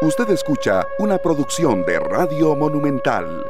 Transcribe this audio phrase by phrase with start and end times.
[0.00, 3.44] Usted escucha una producción de Radio Monumental.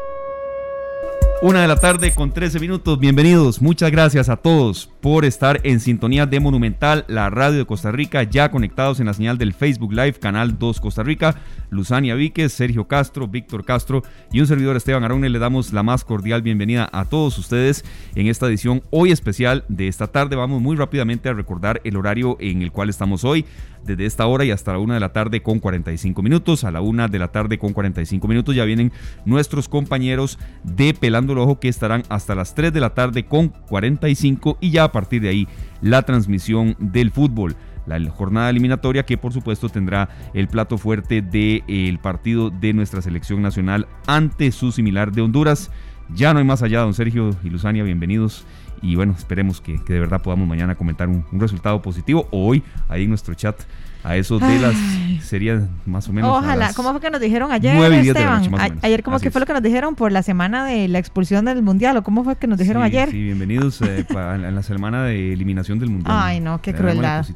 [1.42, 2.98] Una de la tarde con 13 minutos.
[2.98, 3.60] Bienvenidos.
[3.60, 8.22] Muchas gracias a todos por estar en sintonía de Monumental, la radio de Costa Rica,
[8.22, 11.36] ya conectados en la señal del Facebook Live, Canal 2 Costa Rica.
[11.70, 14.02] Luzania Víquez, Sergio Castro, Víctor Castro
[14.32, 15.28] y un servidor Esteban Arone.
[15.28, 17.84] Le damos la más cordial bienvenida a todos ustedes
[18.14, 20.34] en esta edición hoy especial de esta tarde.
[20.34, 23.44] Vamos muy rápidamente a recordar el horario en el cual estamos hoy
[23.84, 26.64] desde esta hora y hasta la una de la tarde con 45 minutos.
[26.64, 28.92] A la una de la tarde con 45 minutos ya vienen
[29.24, 33.48] nuestros compañeros de Pelando el Ojo que estarán hasta las 3 de la tarde con
[33.48, 35.48] 45 y ya a partir de ahí
[35.80, 37.56] la transmisión del fútbol.
[37.86, 43.00] La jornada eliminatoria que por supuesto tendrá el plato fuerte del el partido de nuestra
[43.00, 45.70] selección nacional ante su similar de Honduras.
[46.14, 48.44] Ya no hay más allá, don Sergio y Luzania, bienvenidos.
[48.82, 52.62] Y bueno, esperemos que, de verdad podamos mañana comentar un, un resultado positivo o hoy
[52.88, 53.60] ahí en nuestro chat
[54.08, 54.74] a eso de las
[55.22, 56.30] sería más o menos.
[56.30, 58.48] Ojalá, ¿cómo fue que nos dijeron ayer, Esteban?
[58.82, 61.62] ayer, ¿cómo que fue lo que nos dijeron por la semana de la expulsión del
[61.62, 61.96] mundial?
[61.98, 63.10] ¿O cómo fue que nos dijeron ayer?
[63.10, 66.16] Sí, bienvenidos eh, a la semana de eliminación del mundial.
[66.18, 67.26] Ay, no, qué crueldad.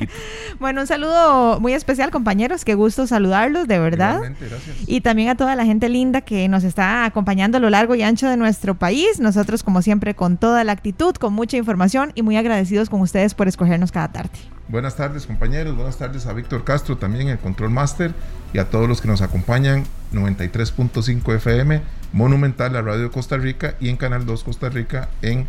[0.58, 2.64] bueno, un saludo muy especial, compañeros.
[2.64, 4.20] Qué gusto saludarlos, de verdad.
[4.20, 4.76] Gracias.
[4.86, 8.02] Y también a toda la gente linda que nos está acompañando a lo largo y
[8.02, 9.20] ancho de nuestro país.
[9.20, 13.34] Nosotros, como siempre, con toda la actitud, con mucha información y muy agradecidos con ustedes
[13.34, 14.53] por escogernos cada tarde.
[14.66, 18.14] Buenas tardes compañeros, buenas tardes a Víctor Castro también el Control Master
[18.54, 19.84] y a todos los que nos acompañan
[20.14, 21.82] 93.5 FM,
[22.14, 25.46] Monumental, la radio de Costa Rica y en Canal 2 Costa Rica en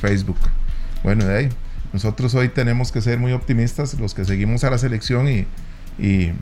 [0.00, 0.38] Facebook.
[1.04, 1.48] Bueno, de ahí,
[1.92, 5.46] nosotros hoy tenemos que ser muy optimistas, los que seguimos a la selección y,
[5.96, 6.32] y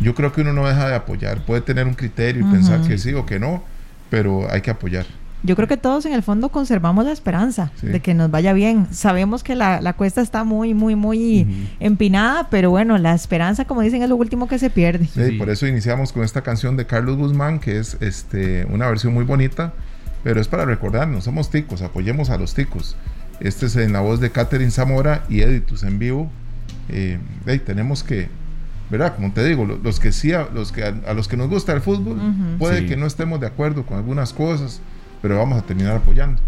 [0.00, 2.96] yo creo que uno no deja de apoyar, puede tener un criterio y pensar que
[2.96, 3.62] sí o que no,
[4.08, 5.04] pero hay que apoyar.
[5.44, 8.86] Yo creo que todos en el fondo conservamos la esperanza de que nos vaya bien.
[8.92, 14.02] Sabemos que la, cuesta está muy, muy, muy empinada, pero bueno, la esperanza, como dicen,
[14.02, 15.06] es lo último que se pierde.
[15.06, 19.12] Sí, por eso iniciamos con esta canción de Carlos Guzmán, que es este, una versión
[19.12, 19.74] muy bonita,
[20.22, 22.96] pero es para recordarnos, somos ticos, apoyemos a los ticos.
[23.40, 26.30] Este es en la voz de Catherine Zamora y Editus en vivo.
[26.88, 27.18] Eh,
[27.66, 28.28] tenemos que,
[28.88, 29.14] ¿verdad?
[29.14, 31.82] Como te digo, los, que sí, a, los que a, los que nos gusta el
[31.82, 32.16] fútbol,
[32.58, 34.80] puede que no estemos de acuerdo con algunas cosas
[35.24, 36.38] pero vamos a terminar apoyando.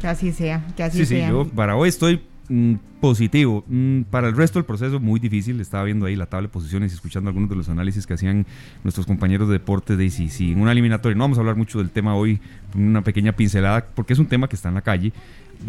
[0.00, 1.28] Que así sea, que así sea.
[1.28, 3.62] Sí, yo para hoy estoy mm, positivo.
[3.68, 5.60] Mm, para el resto del proceso muy difícil.
[5.60, 8.44] Estaba viendo ahí la tabla de posiciones y escuchando algunos de los análisis que hacían
[8.82, 11.78] nuestros compañeros de deporte de si, si en una eliminatoria, no vamos a hablar mucho
[11.78, 12.40] del tema hoy,
[12.74, 15.12] una pequeña pincelada, porque es un tema que está en la calle,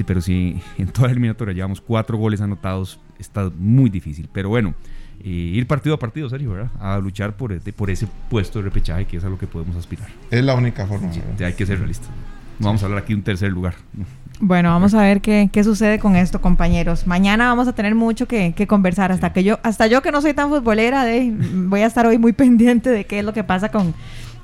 [0.07, 4.27] pero si en toda la eliminatoria llevamos cuatro goles anotados, está muy difícil.
[4.33, 4.73] Pero bueno,
[5.23, 6.71] eh, ir partido a partido, Sergio, ¿verdad?
[6.79, 10.07] A luchar por, por ese puesto de repechaje que es a lo que podemos aspirar.
[10.31, 11.11] Es la única forma.
[11.45, 12.09] hay que ser realistas.
[12.59, 13.75] Vamos a hablar aquí de un tercer lugar.
[14.41, 17.07] Bueno, vamos a ver qué, qué, sucede con esto, compañeros.
[17.07, 19.11] Mañana vamos a tener mucho que, que conversar.
[19.11, 22.17] Hasta que yo, hasta yo que no soy tan futbolera, de, voy a estar hoy
[22.17, 23.93] muy pendiente de qué es lo que pasa con,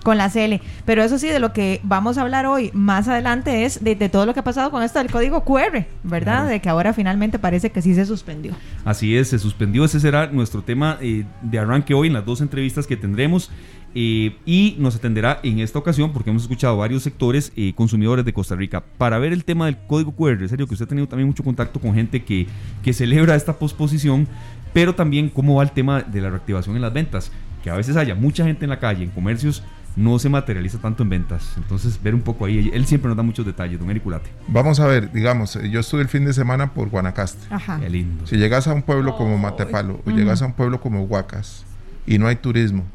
[0.05, 0.61] con la CL.
[0.85, 4.25] Pero eso sí, de lo que vamos a hablar hoy más adelante es de, todo
[4.25, 6.47] lo que ha pasado con esto del código QR, ¿verdad?
[6.47, 8.53] De que ahora finalmente parece que sí se suspendió.
[8.85, 9.83] Así es, se suspendió.
[9.83, 13.49] Ese será nuestro tema eh, de arranque hoy en las dos entrevistas que tendremos.
[13.97, 18.33] Eh, y nos atenderá en esta ocasión, porque hemos escuchado varios sectores eh, consumidores de
[18.33, 20.41] Costa Rica, para ver el tema del código QR.
[20.41, 22.45] En serio, que usted ha tenido también mucho contacto con gente que,
[22.83, 24.27] que celebra esta posposición,
[24.73, 27.31] pero también cómo va el tema de la reactivación en las ventas.
[27.63, 29.63] Que a veces haya mucha gente en la calle, en comercios,
[29.95, 31.53] no se materializa tanto en ventas.
[31.55, 32.69] Entonces, ver un poco ahí.
[32.73, 34.29] Él siempre nos da muchos detalles, don Ericulate.
[34.49, 37.47] Vamos a ver, digamos, yo estuve el fin de semana por Guanacaste.
[37.49, 37.79] Ajá.
[37.79, 38.27] Qué lindo.
[38.27, 41.65] Si llegas a un pueblo como Matepalo o llegas a un pueblo como Huacas
[42.05, 42.85] y no hay turismo,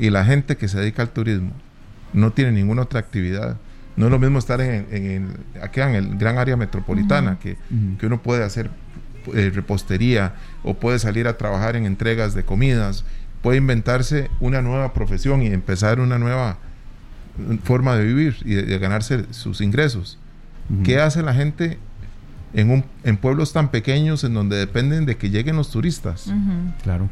[0.00, 1.52] y la gente que se dedica al turismo
[2.14, 3.58] no tiene ninguna otra actividad.
[3.96, 7.58] No es lo mismo estar en, en, aquí en el gran área metropolitana, que,
[7.98, 8.70] que, uno puede hacer
[9.34, 10.34] eh, repostería
[10.64, 13.04] o puede salir a trabajar en entregas de comidas,
[13.42, 16.56] puede inventarse una nueva profesión y empezar una nueva
[17.62, 20.18] forma de vivir y de, ganarse sus ingresos.
[20.82, 21.78] ¿Qué hace la gente
[22.54, 26.32] en, un, en pueblos tan pequeños en donde dependen de que lleguen los turistas?
[26.82, 27.10] Claro.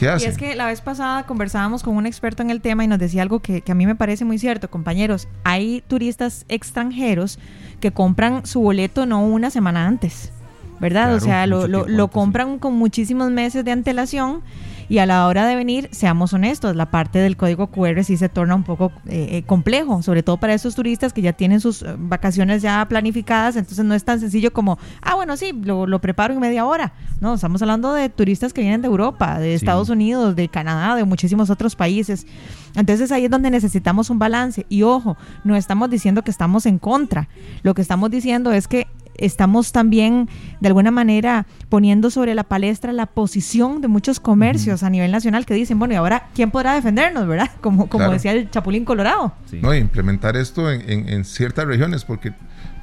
[0.00, 2.98] Y es que la vez pasada conversábamos con un experto en el tema y nos
[2.98, 5.28] decía algo que, a mí me parece muy cierto, compañeros.
[5.44, 7.38] Hay turistas extranjeros
[7.80, 10.32] que compran su boleto no una semana antes,
[10.80, 11.14] ¿verdad?
[11.14, 14.42] o sea, lo, lo compran con muchísimos meses de antelación
[14.88, 18.28] y a la hora de venir, seamos honestos, la parte del código QR sí se
[18.28, 21.82] torna un poco eh, eh, complejo, sobre todo para esos turistas que ya tienen sus
[21.82, 26.34] eh, vacaciones ya planificadas, entonces no es tan sencillo como, ah, bueno, sí, lo, preparo
[26.34, 26.92] en media hora.
[27.20, 31.04] No, estamos hablando de turistas que vienen de Europa, de Estados Unidos, de Canadá, de
[31.04, 32.26] muchísimos otros países.
[32.74, 34.66] Entonces ahí es donde necesitamos un balance.
[34.68, 37.28] Y ojo, no estamos diciendo que estamos en contra.
[37.62, 40.28] Lo que estamos diciendo es que estamos también
[40.60, 45.46] de alguna manera poniendo sobre la palestra la posición de muchos comercios a nivel nacional
[45.46, 47.50] que dicen, bueno, y ahora, ¿quién podrá defendernos, verdad?
[47.60, 49.34] Como, como decía el Chapulín Colorado.
[49.60, 52.32] No, implementar esto en, ciertas regiones, porque,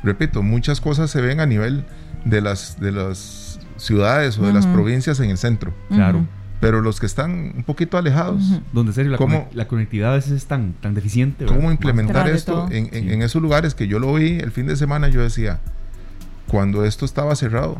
[0.03, 1.85] repito, muchas cosas se ven a nivel
[2.25, 5.73] de las, de las ciudades o de las provincias en el centro.
[5.89, 6.25] Claro
[6.59, 8.61] pero los que están un poquito alejados.
[8.73, 11.45] Donde serio, la, la conectividad a veces es tan, tan deficiente.
[11.45, 15.07] ¿Cómo implementar esto en, esos lugares que yo lo vi el fin de semana?
[15.09, 15.59] Yo decía,
[16.49, 17.77] cuando esto estaba cerrado,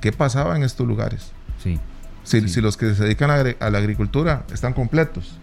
[0.00, 1.32] ¿qué pasaba en estos lugares?
[1.62, 1.78] Sí.
[2.24, 5.38] Si, los que se dedican a, la agricultura están completos,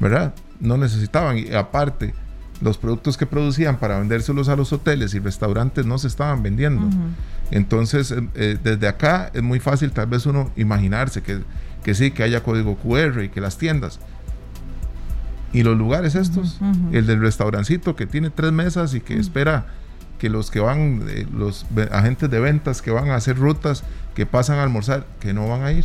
[0.00, 0.34] ¿verdad?
[0.58, 1.38] No necesitaban.
[1.38, 2.14] Y aparte,
[2.62, 6.88] los productos que producían para vendérselos a los hoteles y restaurantes no se estaban vendiendo.
[7.50, 11.42] Entonces, eh, eh, desde acá es muy fácil tal vez uno imaginarse que
[11.82, 13.98] que sí, que haya código QR y que las tiendas.
[15.52, 16.58] Y los lugares estos,
[16.92, 19.66] el del restaurancito que tiene tres mesas y que espera
[20.22, 23.82] que los que van, eh, los agentes de ventas que van a hacer rutas,
[24.14, 25.84] que pasan a almorzar, que no van a ir.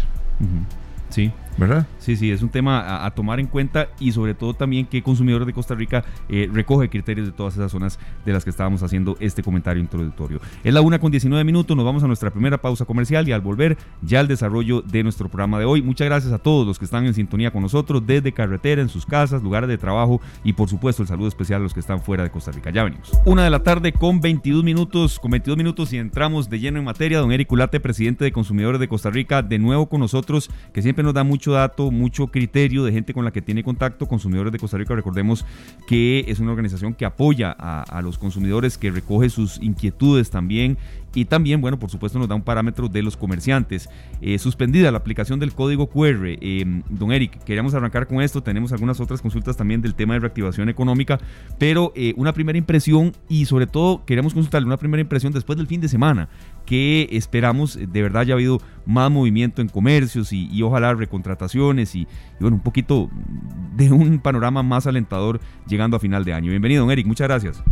[1.09, 1.33] Sí.
[1.57, 1.87] ¿Verdad?
[2.07, 5.45] Sí, sí, es un tema a, tomar en cuenta y sobre todo también que Consumidores
[5.45, 9.17] de Costa Rica eh, recoge criterios de todas esas zonas de las que estábamos haciendo
[9.19, 10.39] este comentario introductorio.
[10.63, 13.41] Es la una con 19 minutos, nos vamos a nuestra primera pausa comercial y al
[13.41, 15.81] volver ya al desarrollo de nuestro programa de hoy.
[15.81, 19.05] Muchas gracias a todos los que están en sintonía con nosotros desde carretera, en sus
[19.05, 22.23] casas, lugares de trabajo y por supuesto el saludo especial a los que están fuera
[22.23, 22.69] de Costa Rica.
[22.69, 23.11] Ya venimos.
[23.25, 26.85] Una de la tarde con 22 minutos, con 22 minutos y entramos de lleno en
[26.85, 27.19] materia.
[27.19, 31.03] Don Eric Ulate, presidente de Consumidores de Costa Rica, de nuevo con nosotros, que siempre
[31.03, 34.59] nos da mucho dato, mucho criterio de gente con la que tiene contacto, Consumidores de
[34.59, 34.95] Costa Rica.
[34.95, 35.45] Recordemos
[35.87, 40.77] que es una organización que apoya a, los consumidores, que recoge sus inquietudes también
[41.13, 43.89] y también, bueno, por supuesto nos da un parámetro de los comerciantes.
[44.21, 46.19] Eh, suspendida la aplicación del código QR.
[46.25, 48.43] Eh, don Eric, queríamos arrancar con esto.
[48.43, 51.19] Tenemos algunas otras consultas también del tema de reactivación económica,
[51.57, 55.67] pero eh, una primera impresión y sobre todo queremos consultarle una primera impresión después del
[55.67, 56.29] fin de semana
[56.67, 62.07] que esperamos de verdad haya habido más movimiento en comercios y, ojalá recontrataciones y, y,
[62.41, 63.09] bueno, un poquito
[63.75, 66.49] de un panorama más alentador llegando a final de año.
[66.51, 67.63] Bienvenido, don Eric, muchas gracias.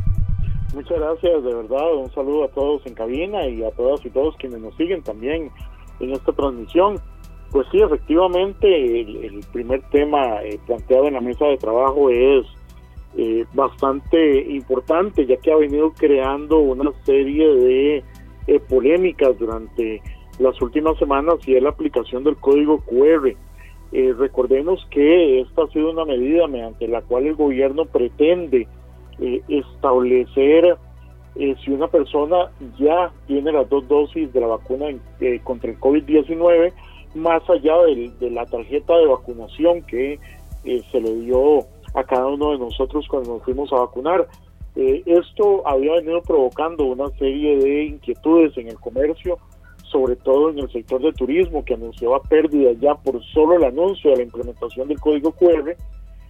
[0.74, 1.96] Muchas gracias, de verdad.
[1.96, 5.52] Un saludo a todos en cabina y a todas y todos quienes nos siguen también
[6.00, 7.00] en esta transmisión.
[7.52, 12.46] Pues sí, efectivamente, el, primer tema eh, planteado en la mesa de trabajo es
[13.18, 18.04] eh, bastante importante, ya que ha venido creando una serie de
[18.48, 20.02] eh, polémicas durante
[20.40, 23.34] las últimas semanas y es la aplicación del código QR.
[24.18, 28.68] recordemos que esta ha sido una medida mediante la cual el gobierno pretende
[29.18, 30.78] eh, establecer
[31.36, 34.88] eh, si una persona ya tiene las dos dosis de la vacuna
[35.22, 36.74] eh, contra el COVID-19,
[37.14, 40.20] más allá de la tarjeta de vacunación que
[40.64, 41.60] se le dio
[41.94, 44.28] a cada uno de nosotros cuando nos fuimos a vacunar.
[44.76, 49.38] Esto había venido provocando una serie de inquietudes en el comercio,
[49.84, 54.12] sobre todo en el sector de turismo, que anunciaba pérdidas ya por solo el anuncio
[54.12, 55.76] de la implementación del código QR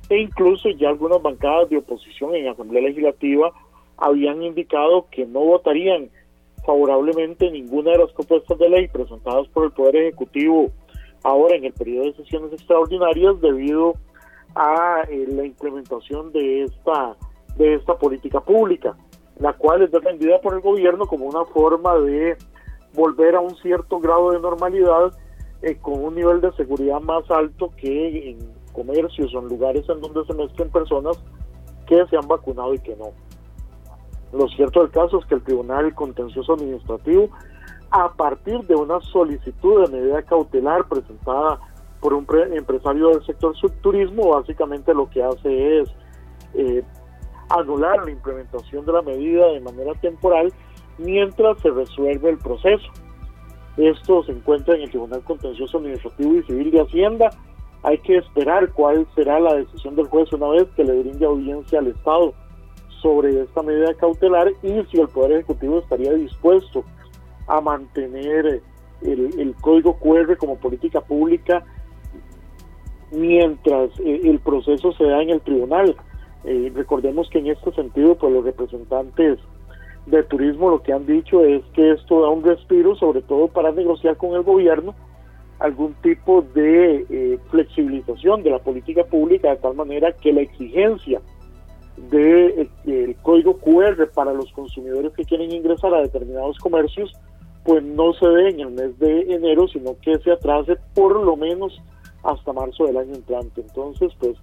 [0.09, 3.51] e incluso ya algunas bancadas de oposición en Asamblea Legislativa
[3.97, 6.09] habían indicado que no votarían
[6.65, 10.71] favorablemente ninguna de las propuestas de ley presentadas por el Poder Ejecutivo
[11.23, 13.95] ahora en el periodo de sesiones extraordinarias debido
[14.53, 17.15] a eh, la implementación de esta
[17.57, 18.95] de esta política pública,
[19.39, 22.37] la cual es defendida por el gobierno como una forma de
[22.93, 25.11] volver a un cierto grado de normalidad
[25.61, 28.39] eh, con un nivel de seguridad más alto que en
[28.73, 31.17] comercios o en lugares en donde se mezclen personas
[31.87, 33.11] que se han vacunado y que no.
[34.33, 37.29] Lo cierto del caso es que el Tribunal Contencioso Administrativo,
[37.91, 41.59] a partir de una solicitud de medida cautelar presentada
[42.01, 45.89] por un empresario del sector subturismo, básicamente lo que hace es
[46.53, 46.83] eh,
[47.49, 50.51] anular la implementación de la medida de manera temporal
[50.97, 52.87] mientras se resuelve el proceso.
[53.77, 57.29] Esto se encuentra en el Tribunal Contencioso Administrativo y Civil de Hacienda
[57.85, 61.77] hay que esperar cuál será la decisión del juez una vez que le brinde audiencia
[61.77, 62.33] al Estado
[62.99, 66.83] sobre esta medida cautelar y si el Poder Ejecutivo estaría dispuesto
[67.45, 68.63] a mantener
[69.03, 71.63] el, código QR como política pública
[73.11, 75.95] mientras eh, el proceso se da en el tribunal.
[76.45, 79.39] Eh, recordemos que en este sentido, pues los representantes
[80.05, 83.71] de turismo lo que han dicho es que esto da un respiro, sobre todo para
[83.71, 84.93] negociar con el gobierno
[85.59, 91.21] algún tipo de eh, flexibilización de la política pública de tal manera que la exigencia
[92.09, 97.13] del de, el código QR para los consumidores que quieren ingresar a determinados comercios
[97.63, 101.37] pues no se dé en el mes de enero sino que se atrase por lo
[101.37, 101.81] menos
[102.23, 103.61] hasta marzo del año entrante.
[103.61, 104.35] Entonces pues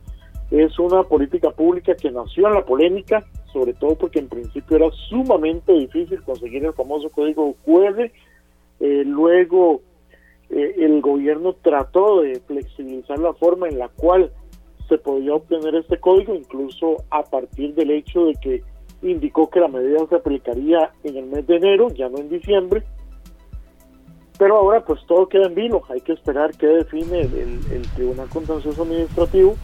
[0.53, 4.91] es una política pública que nació en la polémica sobre todo porque en principio era
[5.09, 8.11] sumamente difícil conseguir el famoso código QR.
[8.81, 9.83] Eh, luego
[10.51, 14.33] eh, el gobierno trató de flexibilizar la forma en la cual
[14.89, 18.63] se podía obtener este código, incluso a partir del hecho de que
[19.03, 22.83] indicó que la medida se aplicaría en el mes de enero, ya no en diciembre.
[24.39, 28.83] Pero ahora pues todo queda en vilo, hay que esperar que define el, Tribunal Contencioso
[28.83, 29.55] Administrativo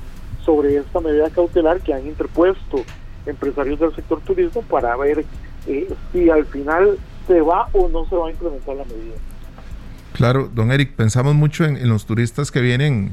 [0.49, 2.83] sobre esta medida cautelar que han interpuesto
[3.26, 5.26] empresarios del sector turismo para ver
[5.67, 9.17] eh, si al final se va o no se va a implementar la medida.
[10.14, 13.12] Claro, don Eric, pensamos mucho en, en los turistas que vienen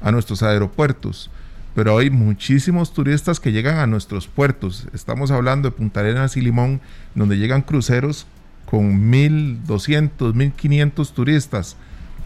[0.00, 1.28] a nuestros aeropuertos
[1.74, 4.88] pero hay muchísimos turistas que llegan a nuestros puertos.
[4.94, 6.80] Estamos hablando de Punta Arenas y Limón,
[7.14, 8.26] donde llegan cruceros
[8.64, 11.76] con 1.200, 1.500 turistas.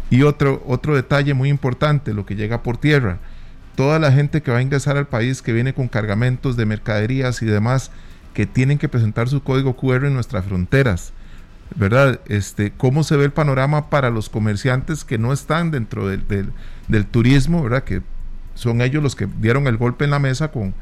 [0.08, 3.18] Y otro, otro detalle muy importante, lo que llega por tierra.
[3.74, 7.42] Toda la gente que va a ingresar al país, que viene con cargamentos de mercaderías
[7.42, 7.90] y demás,
[8.34, 11.12] que tienen que presentar su código QR en nuestras fronteras.
[11.76, 12.20] ¿Verdad?
[12.26, 16.26] Este, ¿Cómo se ve el panorama para los comerciantes que no están dentro del,
[16.88, 17.84] del, turismo, ¿verdad?
[17.84, 18.02] Que
[18.54, 20.74] son ellos los que dieron el golpe en la mesa con,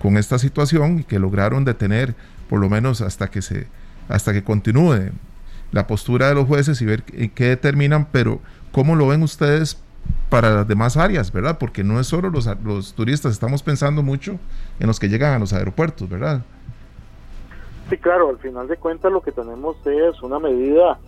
[0.00, 2.16] con esta situación y que lograron detener
[2.48, 3.68] por lo menos hasta que se
[4.08, 5.12] hasta que continúe
[5.70, 8.40] la postura de los jueces y ver qué determinan, pero
[8.72, 9.78] ¿cómo lo ven ustedes
[10.32, 11.58] para las demás áreas, verdad?
[11.60, 14.38] Porque no es solo los, turistas, estamos pensando mucho
[14.80, 16.40] en los que llegan a los aeropuertos, ¿verdad?
[17.90, 20.98] Sí, claro, al final de cuentas lo que tenemos es una medida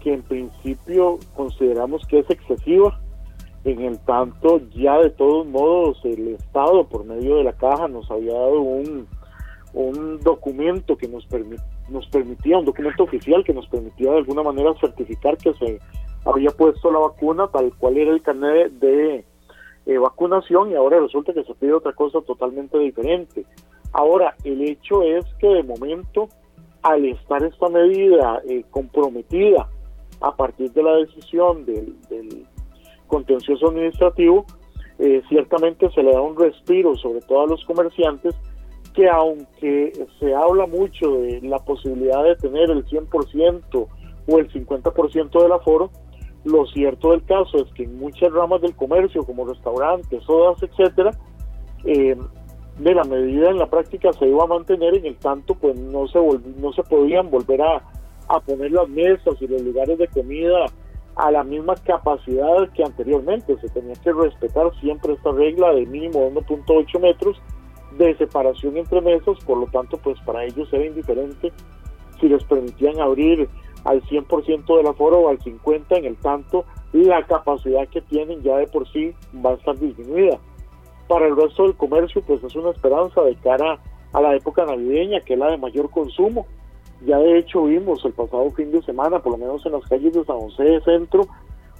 [0.00, 3.00] que en principio consideramos que es excesiva,
[3.64, 8.08] en el tanto ya de todos modos el Estado por medio de la caja nos
[8.08, 9.08] había dado un,
[9.72, 11.26] un documento que nos,
[11.88, 15.80] nos permitía, un documento oficial que nos permitía de alguna manera certificar que se
[16.24, 19.24] había puesto la vacuna tal cual era el carnet de
[19.86, 23.44] eh, vacunación y ahora resulta que se pide otra cosa totalmente diferente.
[23.92, 26.28] Ahora, el hecho es que de momento,
[26.82, 29.68] al estar esta medida eh, comprometida
[30.20, 32.46] a partir de la decisión del, del
[33.06, 34.44] contencioso administrativo,
[34.98, 38.34] eh, ciertamente se le da un respiro, sobre todo a los comerciantes,
[38.94, 43.88] que aunque se habla mucho de la posibilidad de tener el 100%
[44.28, 45.90] o el 50% del aforo,
[46.44, 51.10] lo cierto del caso es que en muchas ramas del comercio, como restaurantes, sodas, etcétera,
[51.84, 52.16] eh,
[52.78, 56.06] de la medida en la práctica se iba a mantener, en el tanto pues no
[56.08, 57.82] se no se podían volver a,
[58.28, 60.64] a poner las mesas y los lugares de comida
[61.16, 63.56] a la misma capacidad que anteriormente.
[63.60, 67.40] Se tenía que respetar siempre esta regla de mínimo 1.8 metros
[67.98, 71.52] de separación entre mesas, por lo tanto, pues para ellos era indiferente
[72.20, 73.48] si les permitían abrir
[73.84, 78.56] al 100% del aforo o al 50% en el tanto, la capacidad que tienen ya
[78.56, 80.38] de por sí va a estar disminuida.
[81.08, 83.78] Para el resto del comercio, pues es una esperanza de cara
[84.12, 86.46] a la época navideña, que es la de mayor consumo,
[87.04, 90.12] ya de hecho vimos el pasado fin de semana, por lo menos en las calles
[90.12, 91.22] de San José de Centro,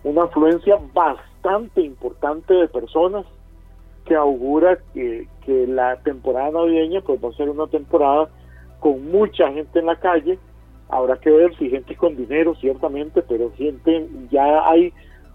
[0.02, 3.26] una afluencia bastante importante de personas
[4.07, 8.30] que augura que, que la temporada navideña pues va a ser una temporada
[8.80, 10.38] con mucha gente en la calle.
[10.90, 14.92] Habrá que ver si gente con dinero, ciertamente, pero gente, ya hay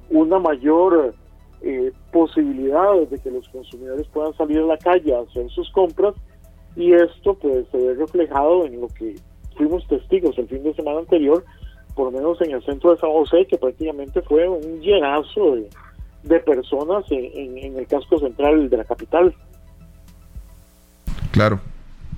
[0.09, 1.13] una mayor
[1.61, 6.13] eh, posibilidad de que los consumidores puedan salir a la calle a hacer sus compras
[6.75, 9.15] y esto pues se ve reflejado en lo que
[9.55, 11.43] fuimos testigos el fin de semana anterior,
[11.95, 15.55] por lo menos en el centro de San José, que prácticamente fue un llenazo
[16.23, 19.33] de, personas en, el casco central de la capital.
[21.31, 21.59] Claro,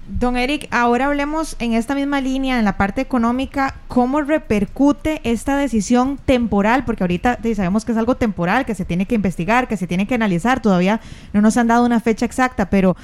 [0.07, 5.57] Don Eric, ahora hablemos en esta misma línea, en la parte económica, ¿cómo repercute esta
[5.57, 6.85] decisión temporal?
[6.85, 10.07] Porque ahorita sabemos que es algo temporal, que se tiene que investigar, que se tiene
[10.07, 11.01] que analizar, todavía
[11.33, 12.95] no nos han dado una fecha exacta, pero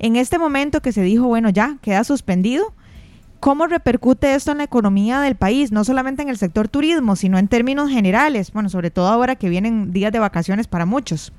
[0.00, 2.74] en este momento que se dijo, bueno, ya queda suspendido,
[3.40, 5.70] ¿Cómo repercute esto en la economía del país?
[5.70, 8.52] No solamente en el sector turismo, sino en términos generales.
[8.52, 11.32] Bueno, sobre todo ahora que vienen días de vacaciones para muchos.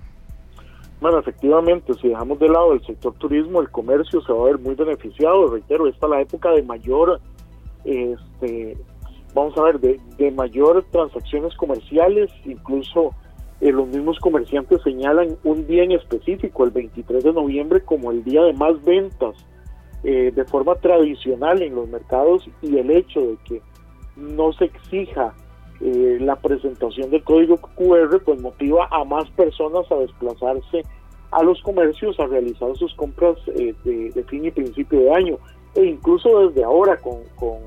[1.01, 4.59] Bueno, efectivamente, si dejamos de lado el sector turismo, el comercio se va a ver
[4.59, 5.47] muy beneficiado.
[5.47, 7.21] Reitero, esta es la época de mayor,
[7.85, 8.77] este,
[9.33, 12.29] vamos a ver, de, mayor transacciones comerciales.
[12.43, 13.13] Incluso
[13.61, 18.25] eh, los mismos comerciantes señalan un día en específico, el 23 de noviembre, como el
[18.25, 19.35] día de más ventas
[20.03, 23.61] eh, de forma tradicional en los mercados y el hecho de que
[24.17, 25.33] no se exija
[25.81, 30.83] eh, la presentación del código QR pues motiva a más personas a desplazarse
[31.31, 35.37] a los comercios a realizar sus compras eh, de, fin y principio de año
[35.75, 37.59] e incluso desde ahora con, con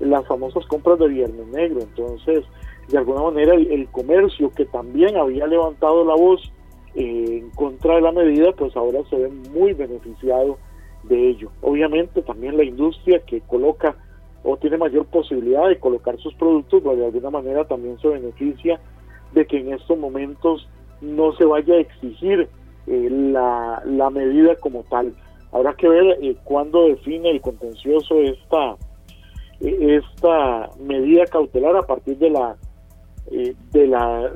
[0.00, 2.44] las famosas compras de Viernes Negro entonces
[2.88, 6.52] de alguna manera el, comercio que también había levantado la voz
[6.94, 10.58] en contra de la medida pues ahora se ve muy beneficiado
[11.04, 11.50] de ello.
[11.62, 13.96] Obviamente también la industria que coloca
[14.42, 18.80] o tiene mayor posibilidad de colocar sus productos, pues de alguna manera también se beneficia
[19.32, 20.68] de que en estos momentos
[21.00, 22.48] no se vaya a exigir
[22.86, 25.14] eh, la, la, medida como tal.
[25.52, 28.76] Habrá que ver eh, cuándo define el contencioso esta,
[29.60, 32.56] eh, esta medida cautelar a partir de la,
[33.30, 34.32] de la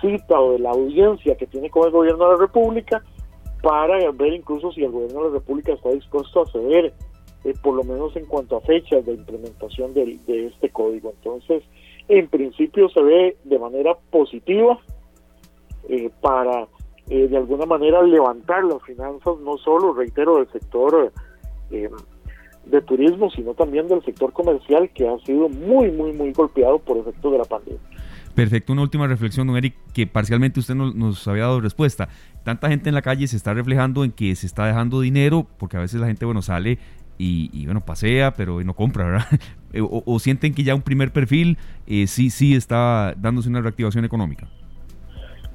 [0.00, 3.02] cita o de la audiencia que tiene con el gobierno de la República
[3.62, 6.94] para ver incluso si el gobierno de la República está dispuesto a ceder,
[7.48, 11.14] eh, por lo menos en cuanto a fechas de implementación de, este código.
[11.16, 11.62] Entonces,
[12.08, 14.78] en principio se ve de manera positiva
[15.88, 16.68] eh, para
[17.08, 21.10] eh, de alguna manera levantar las finanzas, no solo, reitero, del sector
[21.70, 26.98] de turismo, sino también del sector comercial que ha sido muy, muy, muy golpeado por
[26.98, 27.80] efecto de la pandemia.
[28.34, 32.08] Perfecto, una última reflexión, don Eric, que parcialmente usted nos, había dado respuesta.
[32.44, 35.76] Tanta gente en la calle se está reflejando en que se está dejando dinero, porque
[35.76, 36.78] a veces la gente, bueno, sale
[37.18, 39.26] y, bueno, pasea, pero no compra, ¿verdad?
[39.74, 44.02] Eh, o, sienten que ya un primer perfil eh, sí, sí está dándose una reactivación
[44.06, 44.48] económica.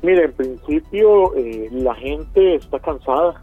[0.03, 3.41] Mire, en principio eh, la gente está cansada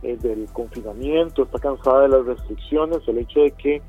[0.00, 3.82] del confinamiento, está cansada de las restricciones, el hecho de que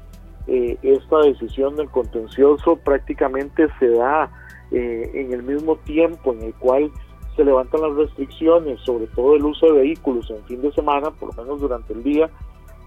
[0.81, 4.29] esta decisión del contencioso prácticamente se da
[4.71, 6.91] eh, en el mismo tiempo en el cual
[7.35, 11.35] se levantan las restricciones, sobre todo el uso de vehículos en fin de semana, por
[11.35, 12.29] lo menos durante el día,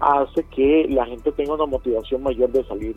[0.03, 2.95] hace que la gente tenga una motivación mayor de salir.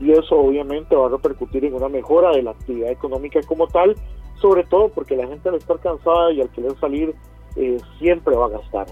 [0.00, 3.94] Y eso obviamente va a repercutir en una mejora de la actividad económica como tal,
[4.40, 7.14] sobre todo porque la gente al estar cansada y al querer salir
[7.56, 8.86] eh, siempre va a gastar.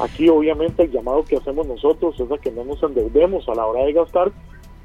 [0.00, 3.66] Aquí obviamente el llamado que hacemos nosotros es a que no nos endeudemos a la
[3.66, 4.32] hora de gastar,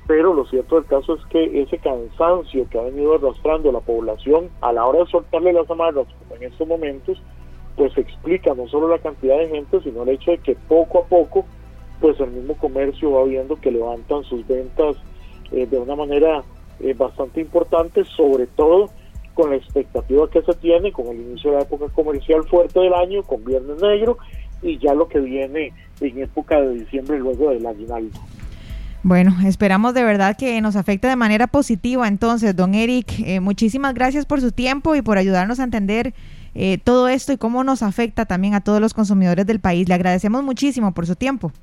[0.08, 4.50] pero lo cierto del caso es que ese cansancio que ha venido arrastrando la población
[4.62, 7.22] a la hora de soltarle las amarras en estos momentos,
[7.75, 11.06] pues explica no solo la cantidad de gente, sino el hecho de que poco a
[11.06, 11.46] poco,
[12.00, 14.96] pues el mismo comercio va viendo que levantan sus ventas
[15.51, 16.44] eh, de una manera
[16.79, 18.89] eh, bastante importante, sobre todo
[19.34, 22.94] con la expectativa que se tiene con el inicio de la época comercial fuerte del
[22.94, 24.18] año, con Viernes Negro,
[24.62, 25.72] y ya lo que viene
[26.02, 28.19] en época de diciembre luego del aguinaldo.
[29.02, 32.08] Bueno, esperamos de verdad que nos afecte de manera positiva.
[32.08, 36.13] Entonces, don Eric, eh, muchísimas gracias por su tiempo y por ayudarnos a entender
[36.54, 39.88] eh, todo esto y cómo nos afecta también a todos los consumidores del país.
[39.88, 41.54] Le agradecemos muchísimo por su tiempo.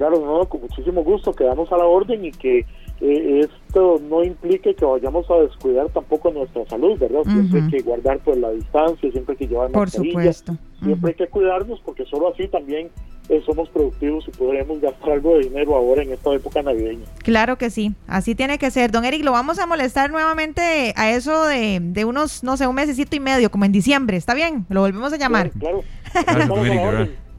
[0.00, 1.34] Claro, no, con muchísimo gusto.
[1.34, 2.60] Quedamos a la orden y que
[3.02, 7.20] eh, esto no implique que vayamos a descuidar tampoco nuestra salud, ¿verdad?
[7.24, 10.56] Siempre hay que guardar por pues, la distancia, siempre hay que llevar Por supuesto.
[10.82, 12.88] Siempre hay que cuidarnos porque solo así también
[13.28, 17.04] eh, somos productivos y podremos gastar algo de dinero ahora en esta época navideña.
[17.22, 18.90] Claro que sí, así tiene que ser.
[18.92, 22.74] Don Eric, lo vamos a molestar nuevamente a eso de, de unos, no sé, un
[22.74, 24.64] mesecito y medio, como en diciembre, ¿está bien?
[24.70, 25.50] Lo volvemos a llamar.
[25.50, 25.82] Claro.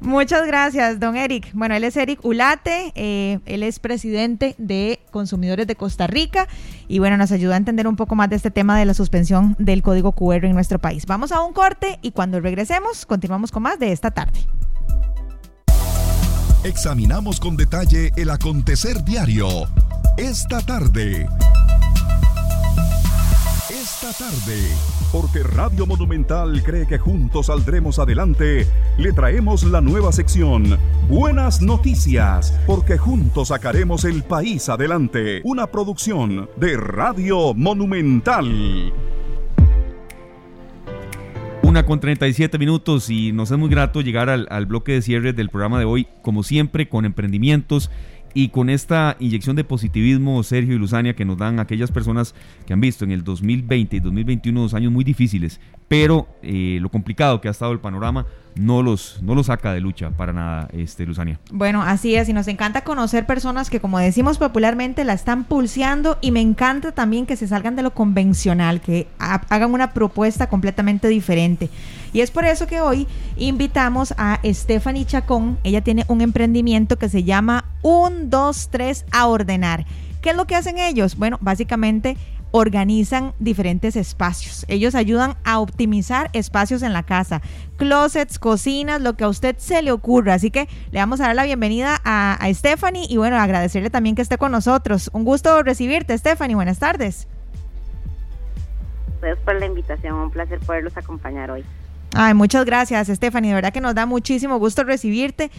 [0.02, 1.52] Muchas gracias, don Eric.
[1.54, 6.48] Bueno, él es Eric Ulate, eh, él es presidente de Consumidores de Costa Rica
[6.88, 9.56] y bueno, nos ayuda a entender un poco más de este tema de la suspensión
[9.60, 11.06] del código QR en nuestro país.
[11.06, 14.40] Vamos a un corte y cuando regresemos continuamos con más de esta tarde.
[16.64, 19.68] Examinamos con detalle el acontecer diario.
[20.18, 21.28] Esta tarde.
[24.14, 24.68] Tarde.
[25.12, 30.78] Porque Radio Monumental cree que juntos saldremos adelante, le traemos la nueva sección.
[31.08, 35.42] Buenas noticias, porque juntos sacaremos el país adelante.
[35.44, 38.92] Una producción de Radio Monumental.
[41.64, 45.32] Una con 37 minutos y nos es muy grato llegar al, al, bloque de cierre
[45.32, 47.92] del programa de hoy, como siempre, con emprendimientos
[48.34, 52.74] y con esta inyección de positivismo, Sergio y Luzania, que nos dan aquellas personas que
[52.74, 55.60] han visto en el 2020 y 2021 dos años muy difíciles,
[55.92, 58.26] pero eh, lo complicado que ha estado el panorama,
[58.56, 61.38] no los, no los saca de lucha para nada, este, Luzania.
[61.52, 66.18] Bueno, así es, y nos encanta conocer personas que, como decimos popularmente, la están pulseando
[66.22, 71.10] y me encanta también que se salgan de lo convencional, que hagan una propuesta completamente
[71.10, 71.70] diferente.
[72.14, 75.58] Y es por eso que hoy invitamos a Stephanie Chacón.
[75.66, 79.86] Ella tiene un emprendimiento que se llama Un, dos, tres a ordenar.
[80.22, 81.18] ¿Qué es lo que hacen ellos?
[81.18, 82.16] Bueno, básicamente
[82.52, 84.66] organizan diferentes espacios.
[84.68, 87.42] Ellos ayudan a optimizar espacios en la casa,
[87.78, 90.36] closets, cocinas, lo que a usted se le ocurra.
[90.36, 94.22] Así que le vamos a dar la bienvenida a, Stephanie y bueno, agradecerle también que
[94.22, 95.10] esté con nosotros.
[95.14, 96.56] Un gusto recibirte, Stephanie.
[96.56, 97.28] Buenas tardes.
[99.22, 101.64] Gracias por la invitación, un placer poderlos acompañar hoy.
[102.14, 103.50] Ay, muchas gracias, Stephanie.
[103.50, 105.50] De verdad que nos da muchísimo gusto recibirte.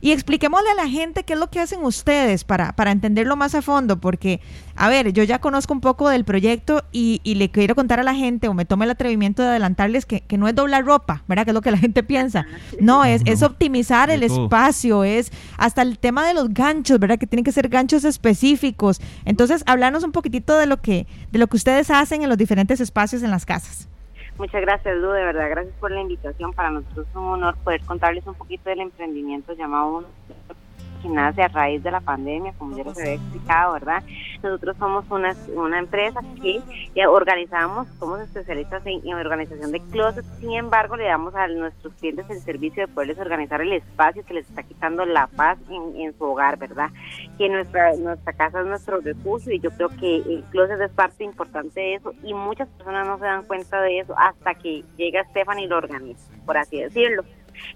[0.00, 3.54] Y expliquémosle a la gente qué es lo que hacen ustedes para, para entenderlo más
[3.54, 4.40] a fondo, porque,
[4.74, 8.02] a ver, yo ya conozco un poco del proyecto y, y le quiero contar a
[8.02, 11.22] la gente, o me tome el atrevimiento de adelantarles que, que, no es doblar ropa,
[11.28, 11.44] ¿verdad?
[11.44, 12.46] Que es lo que la gente piensa.
[12.80, 17.18] No, es, es optimizar el espacio, es hasta el tema de los ganchos, ¿verdad?
[17.18, 19.00] Que tienen que ser ganchos específicos.
[19.26, 22.80] Entonces, hablarnos un poquitito de lo que, de lo que ustedes hacen en los diferentes
[22.80, 23.88] espacios en las casas.
[24.40, 26.54] Muchas gracias, Lu, de verdad, gracias por la invitación.
[26.54, 30.06] Para nosotros es un honor poder contarles un poquito del emprendimiento llamado
[31.00, 34.02] que nace a raíz de la pandemia, como ya les había explicado, ¿verdad?
[34.42, 36.62] Nosotros somos una, una empresa que
[37.06, 42.40] organizamos, somos especialistas en, organización de closets, sin embargo le damos a nuestros clientes el
[42.40, 46.58] servicio de poderles organizar el espacio que les está quitando la paz en, su hogar,
[46.58, 46.90] ¿verdad?
[47.38, 51.24] Que nuestra, nuestra casa es nuestro refugio y yo creo que el closet es parte
[51.24, 55.24] importante de eso y muchas personas no se dan cuenta de eso hasta que llega
[55.24, 57.24] Stephanie y lo organiza, por así decirlo.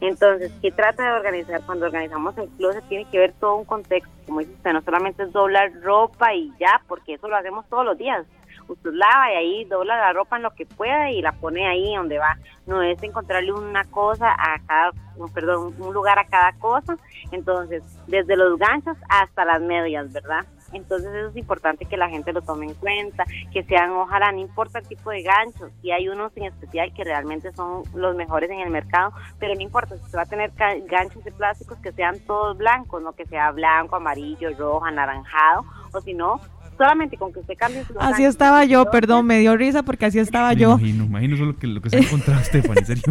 [0.00, 1.62] Entonces, ¿qué trata de organizar?
[1.66, 5.22] Cuando organizamos el closet tiene que ver todo un contexto, como dice usted, no solamente
[5.22, 8.26] es doblar ropa y ya, porque eso lo hacemos todos los días.
[8.66, 11.94] Usted lava y ahí dobla la ropa en lo que pueda y la pone ahí
[11.94, 12.38] donde va.
[12.66, 14.92] No es encontrarle una cosa a cada,
[15.34, 16.96] perdón, un lugar a cada cosa.
[17.30, 20.46] Entonces, desde los ganchos hasta las medias, ¿verdad?
[20.74, 24.38] Entonces eso es importante que la gente lo tome en cuenta, que sean, ojalá, no
[24.38, 28.50] importa el tipo de ganchos, si hay unos en especial que realmente son los mejores
[28.50, 30.52] en el mercado, pero no importa, si se va a tener
[30.86, 36.00] ganchos de plásticos que sean todos blancos, no que sea blanco, amarillo, rojo, anaranjado, o
[36.00, 36.40] si no,
[36.76, 40.18] solamente con que usted cambie su Así estaba yo, perdón, me dio risa porque así
[40.18, 40.72] estaba yo.
[40.72, 43.02] Imagino, imagino solo que lo que se ha encontrado en serio.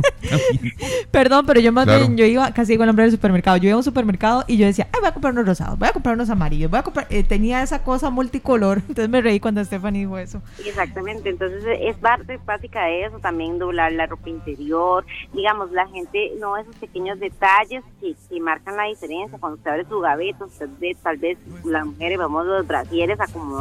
[1.11, 3.57] perdón, pero yo más bien, yo iba casi con el nombre del supermercado.
[3.57, 5.89] Yo iba a un supermercado y yo decía, ay, voy a comprar unos rosados, voy
[5.89, 7.07] a comprar unos amarillos, voy a comprar.
[7.09, 10.41] Eh, tenía esa cosa multicolor, entonces me reí cuando Estefan dijo eso.
[10.65, 15.05] Exactamente, entonces es parte básica de eso, también doblar la ropa interior.
[15.33, 19.37] Digamos, la gente, no esos pequeños detalles que, que marcan la diferencia.
[19.39, 23.52] Cuando usted abre su gaveta, usted ve, tal vez las mujeres, vamos los brasieres como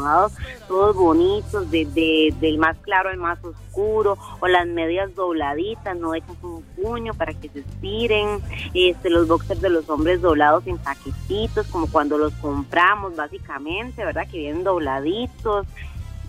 [0.69, 6.37] todos bonitos, de, del más claro al más oscuro, o las medias dobladitas, no hechas
[6.43, 8.41] un puño para que se estiren,
[8.75, 14.27] este, los boxers de los hombres doblados en paquetitos, como cuando los compramos básicamente, ¿verdad?
[14.31, 15.67] Que vienen dobladitos,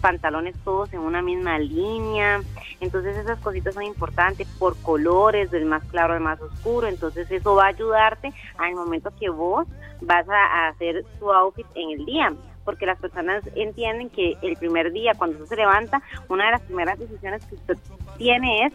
[0.03, 2.41] pantalones todos en una misma línea.
[2.81, 6.87] Entonces esas cositas son importantes por colores, del más claro al más oscuro.
[6.87, 9.65] Entonces eso va a ayudarte al momento que vos
[10.01, 14.91] vas a hacer tu outfit en el día porque las personas entienden que el primer
[14.91, 17.77] día, cuando usted se levanta, una de las primeras decisiones que usted
[18.17, 18.73] tiene es,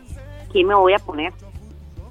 [0.53, 1.33] ¿qué me voy a poner?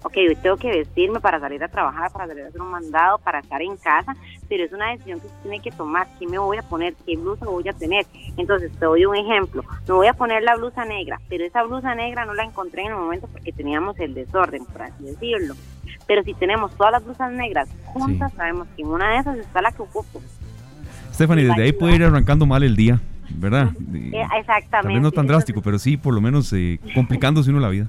[0.03, 3.17] Ok, yo tengo que vestirme para salir a trabajar, para salir a hacer un mandado,
[3.17, 4.15] para estar en casa,
[4.47, 6.93] pero es una decisión que usted tiene que tomar, ¿qué me voy a poner?
[7.05, 8.05] ¿Qué blusa voy a tener?
[8.37, 11.95] Entonces, te doy un ejemplo, me voy a poner la blusa negra, pero esa blusa
[11.95, 15.55] negra no la encontré en el momento porque teníamos el desorden, por así decirlo.
[16.05, 19.61] Pero si tenemos todas las blusas negras juntas, sabemos que en una de esas está
[19.61, 20.21] la que ocupo.
[21.17, 22.99] Stephanie, desde ahí puede ir arrancando mal el día,
[23.31, 23.71] ¿verdad?
[23.93, 24.69] Eh, exactamente.
[24.69, 27.87] Tal vez no tan drástico, pero sí, por lo menos eh, complicándose uno la vida.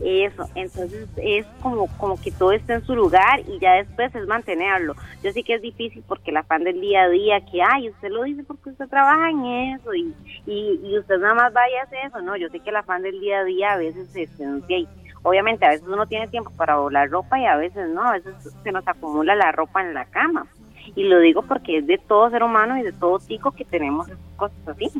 [0.00, 4.28] Eso, entonces es como, como que todo esté en su lugar y ya después es
[4.28, 4.94] mantenerlo.
[5.24, 8.10] Yo sé que es difícil porque la afán del día a día, que, ay, usted
[8.10, 10.14] lo dice porque usted trabaja en eso y,
[10.46, 13.18] y, usted nada más vaya a hacer eso, no, yo sé que la afán del
[13.18, 14.44] día a día a veces se, se
[15.22, 18.34] obviamente a veces uno tiene tiempo para volar ropa y a veces no, a veces
[18.62, 20.46] se nos acumula la ropa en la cama.
[20.94, 24.08] Y lo digo porque es de todo ser humano y de todo tico que tenemos
[24.36, 24.90] cosas así.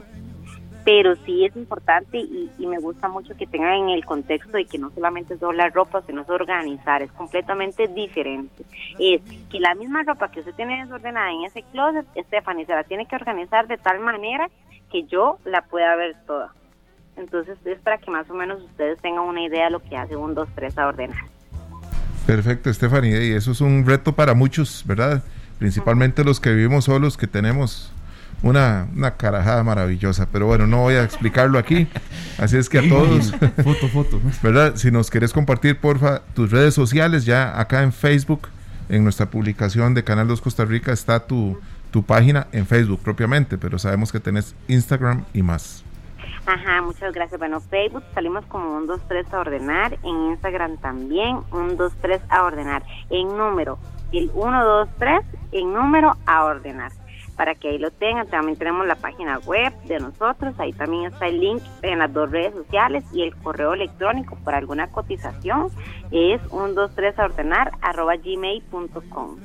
[0.85, 4.79] Pero sí es importante y, me gusta mucho que tengan en el contexto de que
[4.79, 8.64] no solamente es doblar ropa, sino es organizar, es completamente diferente.
[8.98, 9.20] Es
[9.51, 13.07] que la misma ropa que usted tiene desordenada en ese closet, Stephanie se la tiene
[13.07, 14.48] que organizar de tal manera
[14.90, 16.53] que yo la pueda ver toda.
[17.16, 20.16] Entonces es para que más o menos ustedes tengan una idea de lo que hace
[20.16, 21.24] un 2, 3 a ordenar.
[22.27, 25.22] Perfecto, Stephanie, y eso es un reto para muchos, ¿verdad?
[25.58, 27.92] Principalmente los que vivimos solos, que tenemos
[28.42, 31.88] una, una carajada maravillosa, pero bueno, no voy a explicarlo aquí.
[32.38, 33.32] Así es que a todos,
[33.64, 34.76] foto, foto, ¿verdad?
[34.76, 38.48] Si nos querés compartir, porfa, tus redes sociales, ya acá en Facebook,
[38.88, 41.58] en nuestra publicación de Canal 2 Costa Rica está tu,
[41.90, 45.84] tu página en Facebook propiamente, pero sabemos que tenés Instagram y más.
[46.46, 47.38] Ajá, muchas gracias.
[47.38, 52.22] Bueno, Facebook salimos como un 2, 3 a ordenar, en Instagram también un 2, 3
[52.30, 53.78] a ordenar, en número
[54.12, 55.20] el 1, 2, 3
[55.52, 56.92] en número a ordenar.
[57.36, 61.28] Para que ahí lo tengan, también tenemos la página web de nosotros, ahí también está
[61.28, 65.68] el link en las dos redes sociales y el correo electrónico por alguna cotización
[66.10, 69.36] es 123 a ordenar arroba gmail.com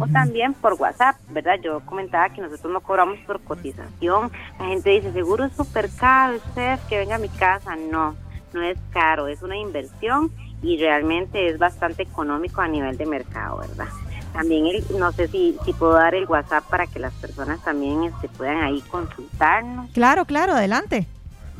[0.00, 1.58] o también por WhatsApp, ¿verdad?
[1.62, 6.36] Yo comentaba que nosotros no cobramos por cotización, la gente dice, seguro es súper caro,
[6.36, 8.14] usted que venga a mi casa, no,
[8.54, 10.30] no es caro, es una inversión
[10.64, 13.88] y realmente es bastante económico a nivel de mercado, ¿verdad?
[14.32, 18.28] También no sé si, si puedo dar el WhatsApp para que las personas también este,
[18.30, 19.90] puedan ahí consultarnos.
[19.92, 21.06] Claro, claro, adelante.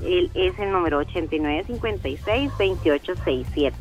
[0.03, 3.73] El, es el número 8956-2867.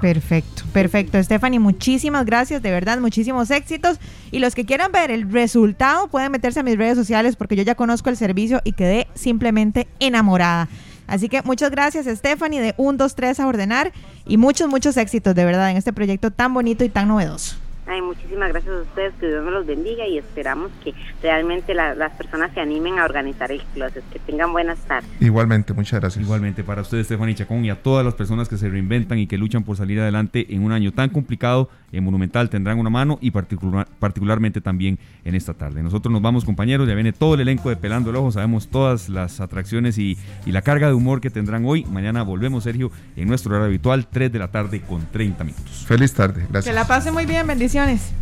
[0.00, 1.20] Perfecto, perfecto.
[1.20, 3.98] Stephanie, muchísimas gracias, de verdad, muchísimos éxitos.
[4.30, 7.64] Y los que quieran ver el resultado pueden meterse a mis redes sociales porque yo
[7.64, 10.68] ya conozco el servicio y quedé simplemente enamorada.
[11.08, 13.92] Así que muchas gracias, Stephanie, de 1, 2, 3 a ordenar
[14.26, 17.56] y muchos, muchos éxitos, de verdad, en este proyecto tan bonito y tan novedoso.
[17.90, 20.92] Ay, muchísimas gracias a ustedes, que Dios me los bendiga y esperamos que
[21.22, 24.04] realmente las personas se animen a organizar el closet.
[24.12, 25.08] Que tengan buenas tardes.
[25.20, 26.22] Igualmente, muchas gracias.
[26.22, 29.38] Igualmente para ustedes, Stephanie Chacón, y a todas las personas que se reinventan y que
[29.38, 33.30] luchan por salir adelante en un año tan complicado en Monumental tendrán una mano y
[33.30, 35.82] particularmente también en esta tarde.
[35.82, 39.08] Nosotros nos vamos, compañeros, ya viene todo el elenco de Pelando el Ojo, sabemos todas
[39.08, 41.84] las atracciones y, y la carga de humor que tendrán hoy.
[41.84, 45.84] Mañana volvemos, Sergio, en nuestro horario habitual, 3 de la tarde con 30 minutos.
[45.86, 46.66] Feliz tarde, gracias.
[46.66, 48.12] Que la pase muy bien, bendiciones.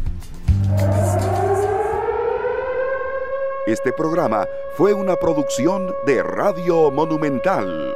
[3.66, 7.95] Este programa fue una producción de Radio Monumental.